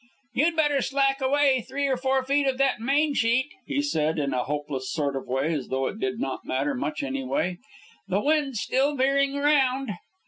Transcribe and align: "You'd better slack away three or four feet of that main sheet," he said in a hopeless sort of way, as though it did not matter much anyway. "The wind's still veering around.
"You'd 0.33 0.55
better 0.55 0.81
slack 0.81 1.21
away 1.21 1.61
three 1.61 1.85
or 1.85 1.95
four 1.95 2.25
feet 2.25 2.47
of 2.47 2.57
that 2.57 2.79
main 2.79 3.13
sheet," 3.13 3.51
he 3.67 3.83
said 3.83 4.17
in 4.17 4.33
a 4.33 4.45
hopeless 4.45 4.91
sort 4.91 5.15
of 5.15 5.27
way, 5.27 5.53
as 5.53 5.67
though 5.67 5.85
it 5.85 5.99
did 5.99 6.19
not 6.19 6.43
matter 6.43 6.73
much 6.73 7.03
anyway. 7.03 7.59
"The 8.07 8.19
wind's 8.21 8.59
still 8.59 8.95
veering 8.95 9.37
around. 9.37 9.91